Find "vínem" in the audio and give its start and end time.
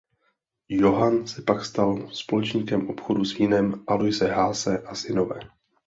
3.37-3.83